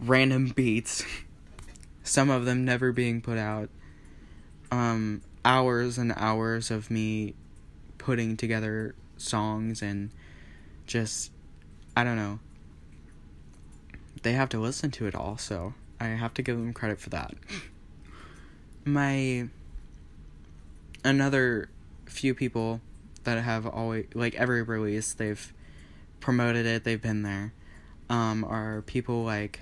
Random 0.00 0.48
beats. 0.48 1.04
Some 2.02 2.30
of 2.30 2.44
them 2.44 2.64
never 2.64 2.92
being 2.92 3.20
put 3.20 3.38
out. 3.38 3.68
Um, 4.70 5.22
hours 5.44 5.98
and 5.98 6.12
hours 6.16 6.70
of 6.70 6.90
me 6.90 7.34
putting 7.98 8.36
together 8.36 8.94
songs 9.16 9.82
and 9.82 10.10
just 10.86 11.30
I 11.96 12.04
don't 12.04 12.16
know. 12.16 12.40
They 14.22 14.32
have 14.32 14.48
to 14.50 14.58
listen 14.58 14.90
to 14.92 15.06
it 15.06 15.14
all, 15.14 15.36
so 15.36 15.74
I 16.00 16.06
have 16.06 16.34
to 16.34 16.42
give 16.42 16.56
them 16.56 16.72
credit 16.72 17.00
for 17.00 17.10
that. 17.10 17.34
My 18.84 19.48
another 21.04 21.68
few 22.06 22.34
people 22.34 22.80
that 23.24 23.42
have 23.42 23.66
always 23.66 24.06
like 24.14 24.34
every 24.34 24.62
release 24.62 25.12
they've 25.12 25.52
promoted 26.20 26.66
it, 26.66 26.84
they've 26.84 27.02
been 27.02 27.22
there. 27.22 27.52
Um 28.08 28.44
are 28.44 28.82
people 28.82 29.24
like 29.24 29.60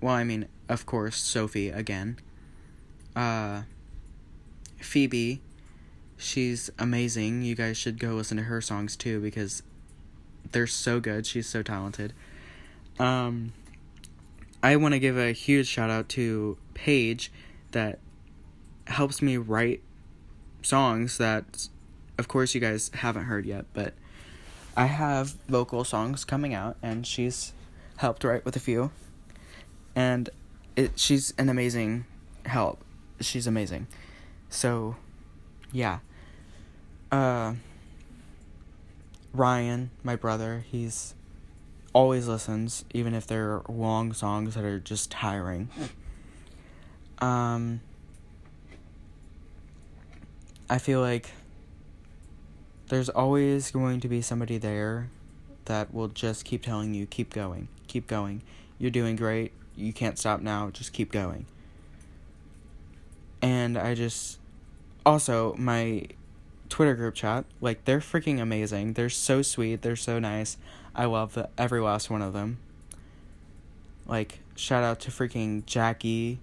well, 0.00 0.14
I 0.14 0.24
mean, 0.24 0.46
of 0.68 0.86
course, 0.86 1.16
Sophie 1.16 1.70
again. 1.70 2.18
Uh 3.16 3.62
Phoebe 4.80 5.40
She's 6.20 6.68
amazing. 6.80 7.42
You 7.42 7.54
guys 7.54 7.78
should 7.78 8.00
go 8.00 8.14
listen 8.14 8.36
to 8.38 8.42
her 8.42 8.60
songs 8.60 8.96
too 8.96 9.20
because 9.20 9.62
they're 10.50 10.66
so 10.66 10.98
good. 10.98 11.24
She's 11.26 11.48
so 11.48 11.62
talented. 11.62 12.12
Um, 12.98 13.52
I 14.60 14.74
want 14.74 14.94
to 14.94 14.98
give 14.98 15.16
a 15.16 15.30
huge 15.30 15.68
shout 15.68 15.90
out 15.90 16.08
to 16.10 16.58
Paige 16.74 17.30
that 17.70 18.00
helps 18.88 19.22
me 19.22 19.36
write 19.36 19.80
songs 20.60 21.18
that, 21.18 21.68
of 22.18 22.28
course, 22.28 22.54
you 22.54 22.60
guys 22.60 22.90
haven't 22.94 23.24
heard 23.24 23.46
yet, 23.46 23.66
but 23.72 23.94
I 24.76 24.86
have 24.86 25.36
vocal 25.48 25.84
songs 25.84 26.24
coming 26.24 26.54
out, 26.54 26.76
and 26.82 27.06
she's 27.06 27.52
helped 27.96 28.24
write 28.24 28.44
with 28.44 28.56
a 28.56 28.60
few. 28.60 28.90
And 29.94 30.28
it, 30.76 30.98
she's 30.98 31.32
an 31.38 31.48
amazing 31.48 32.04
help. 32.46 32.84
She's 33.20 33.46
amazing. 33.46 33.86
So, 34.50 34.96
yeah 35.72 35.98
uh 37.10 37.54
Ryan, 39.32 39.90
my 40.02 40.16
brother, 40.16 40.64
he's 40.70 41.14
always 41.92 42.26
listens, 42.26 42.84
even 42.94 43.14
if 43.14 43.26
they're 43.26 43.60
long 43.68 44.12
songs 44.12 44.54
that 44.54 44.64
are 44.64 44.80
just 44.80 45.10
tiring. 45.10 45.68
Um, 47.20 47.80
I 50.70 50.78
feel 50.78 51.00
like 51.00 51.30
there's 52.88 53.08
always 53.08 53.70
going 53.70 54.00
to 54.00 54.08
be 54.08 54.20
somebody 54.20 54.58
there 54.58 55.08
that 55.66 55.92
will 55.92 56.08
just 56.08 56.44
keep 56.44 56.62
telling 56.62 56.94
you, 56.94 57.06
keep 57.06 57.32
going, 57.32 57.68
keep 57.86 58.06
going. 58.06 58.42
You're 58.78 58.90
doing 58.90 59.16
great. 59.16 59.52
You 59.76 59.92
can't 59.92 60.18
stop 60.18 60.40
now. 60.40 60.70
Just 60.70 60.92
keep 60.92 61.12
going. 61.12 61.46
And 63.42 63.76
I 63.78 63.94
just. 63.94 64.38
Also, 65.06 65.54
my 65.56 66.06
Twitter 66.68 66.94
group 66.94 67.14
chat. 67.14 67.44
Like 67.60 67.84
they're 67.84 68.00
freaking 68.00 68.40
amazing. 68.40 68.94
They're 68.94 69.10
so 69.10 69.42
sweet. 69.42 69.82
They're 69.82 69.96
so 69.96 70.18
nice. 70.18 70.56
I 70.94 71.06
love 71.06 71.34
the, 71.34 71.48
every 71.56 71.80
last 71.80 72.10
one 72.10 72.22
of 72.22 72.32
them. 72.32 72.58
Like 74.06 74.40
shout 74.56 74.84
out 74.84 75.00
to 75.00 75.10
freaking 75.10 75.64
Jackie, 75.66 76.38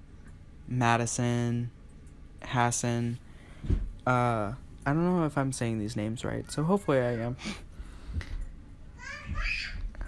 Madison, 0.68 1.72
Hassan. 2.44 3.20
Uh, 4.06 4.54
I 4.86 4.94
don't 4.94 5.04
know 5.04 5.26
if 5.26 5.38
I'm 5.38 5.52
saying 5.52 5.80
these 5.80 5.96
names 5.96 6.24
right, 6.24 6.50
so 6.52 6.64
hopefully 6.64 7.00
I 7.00 7.14
am. 7.14 7.38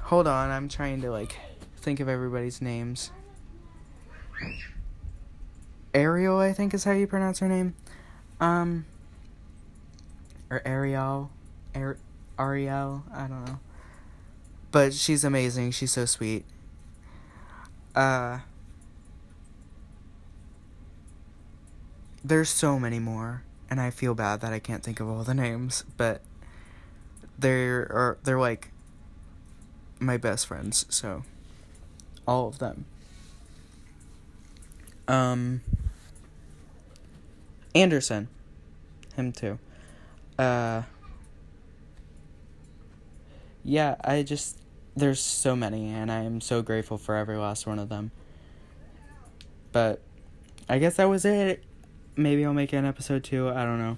Hold 0.04 0.28
on, 0.28 0.52
I'm 0.52 0.70
trying 0.70 1.02
to 1.02 1.12
like 1.12 1.38
think 1.78 2.00
of 2.00 2.08
everybody's 2.08 2.62
names. 2.62 3.12
Ariel, 5.94 6.38
I 6.38 6.54
think 6.54 6.74
is 6.74 6.84
how 6.84 6.92
you 6.92 7.08
pronounce 7.08 7.40
her 7.40 7.48
name. 7.48 7.76
Um 8.40 8.86
or 10.50 10.62
Ariel, 10.66 11.32
Ar- 11.76 11.98
Ariel. 12.40 13.04
I 13.14 13.28
don't 13.28 13.46
know. 13.46 13.60
But 14.72 14.94
she's 14.94 15.24
amazing. 15.24 15.72
She's 15.72 15.92
so 15.92 16.06
sweet. 16.06 16.46
Uh, 17.96 18.40
there's 22.24 22.50
so 22.50 22.78
many 22.78 23.00
more, 23.00 23.44
and 23.70 23.80
I 23.82 23.90
feel 23.90 24.14
bad 24.16 24.42
that 24.42 24.54
I 24.54 24.60
can't 24.60 24.84
think 24.84 25.00
of 25.00 25.08
all 25.10 25.24
the 25.24 25.34
names, 25.34 25.84
but 25.98 26.22
they're 27.38 27.82
are 27.92 28.18
they're 28.24 28.40
like 28.40 28.72
my 30.00 30.18
best 30.18 30.48
friends, 30.48 30.86
so 30.90 31.24
all 32.28 32.48
of 32.48 32.60
them. 32.60 32.86
Um 35.08 35.62
Anderson. 37.76 38.28
Him 39.16 39.32
too. 39.32 39.60
Uh 40.38 40.84
Yeah, 43.64 43.96
I 44.04 44.24
just 44.24 44.60
there's 44.96 45.20
so 45.20 45.56
many 45.56 45.90
and 45.90 46.12
I 46.12 46.24
am 46.24 46.42
so 46.42 46.62
grateful 46.62 46.98
for 46.98 47.16
every 47.16 47.38
last 47.38 47.68
one 47.68 47.80
of 47.80 47.90
them. 47.90 48.12
But 49.72 50.02
I 50.70 50.80
guess 50.80 50.96
that 50.96 51.06
was 51.06 51.24
it. 51.26 51.64
Maybe 52.18 52.44
I'll 52.44 52.54
make 52.54 52.74
an 52.74 52.86
episode 52.86 53.24
2, 53.24 53.50
I 53.50 53.64
don't 53.64 53.80
know 53.80 53.98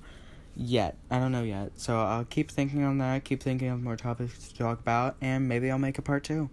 yet. 0.60 0.98
I 1.10 1.20
don't 1.20 1.32
know 1.32 1.44
yet. 1.44 1.72
So 1.76 2.00
I'll 2.00 2.26
keep 2.26 2.52
thinking 2.52 2.84
on 2.84 2.98
that, 2.98 3.24
keep 3.24 3.42
thinking 3.42 3.70
of 3.70 3.82
more 3.82 3.96
topics 3.96 4.50
to 4.50 4.58
talk 4.58 4.80
about, 4.80 5.16
and 5.22 5.48
maybe 5.48 5.72
I'll 5.72 5.80
make 5.80 5.98
a 5.98 6.02
part 6.02 6.24
two. 6.24 6.50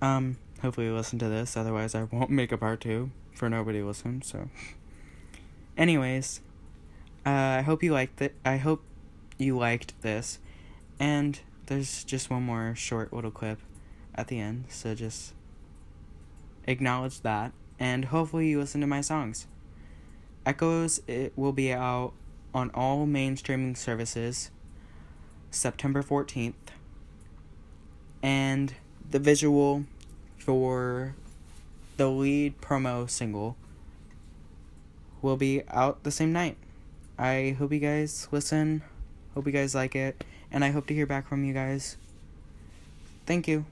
Um, 0.00 0.38
hopefully 0.62 0.86
you 0.86 0.94
listen 0.94 1.18
to 1.18 1.28
this, 1.28 1.56
otherwise 1.56 1.94
I 1.94 2.04
won't 2.04 2.30
make 2.30 2.50
a 2.50 2.58
part 2.58 2.80
two 2.80 3.10
for 3.34 3.48
nobody 3.48 3.82
listen, 3.82 4.22
so. 4.22 4.48
Anyways, 5.76 6.40
uh, 7.26 7.30
I 7.30 7.60
hope 7.60 7.82
you 7.82 7.92
liked 7.92 8.20
it. 8.22 8.34
I 8.44 8.56
hope 8.56 8.82
you 9.38 9.56
liked 9.56 10.00
this. 10.02 10.38
And 10.98 11.38
there's 11.66 12.04
just 12.04 12.30
one 12.30 12.42
more 12.42 12.74
short 12.74 13.12
little 13.12 13.30
clip 13.30 13.60
at 14.14 14.28
the 14.28 14.38
end, 14.38 14.64
so 14.68 14.94
just 14.94 15.34
acknowledge 16.66 17.20
that. 17.20 17.52
And 17.78 18.06
hopefully 18.06 18.48
you 18.48 18.58
listen 18.58 18.80
to 18.80 18.86
my 18.86 19.00
songs. 19.00 19.46
Echoes, 20.46 21.00
it 21.06 21.32
will 21.36 21.52
be 21.52 21.72
out 21.72 22.12
on 22.54 22.70
all 22.70 23.06
main 23.06 23.36
streaming 23.36 23.74
services 23.74 24.50
September 25.50 26.02
14th. 26.02 26.54
And 28.22 28.74
the 29.08 29.18
visual 29.18 29.84
for 30.38 31.14
the 31.96 32.08
lead 32.08 32.60
promo 32.60 33.08
single 33.08 33.56
will 35.22 35.36
be 35.36 35.62
out 35.68 36.02
the 36.02 36.10
same 36.10 36.32
night. 36.32 36.56
I 37.18 37.56
hope 37.58 37.72
you 37.72 37.78
guys 37.78 38.28
listen. 38.30 38.82
Hope 39.34 39.46
you 39.46 39.52
guys 39.52 39.74
like 39.74 39.94
it. 39.94 40.24
And 40.50 40.64
I 40.64 40.70
hope 40.70 40.86
to 40.86 40.94
hear 40.94 41.06
back 41.06 41.28
from 41.28 41.44
you 41.44 41.52
guys. 41.52 41.96
Thank 43.26 43.46
you. 43.46 43.66